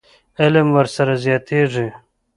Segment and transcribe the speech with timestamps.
[0.43, 1.87] علم ورسره زیاتېږي.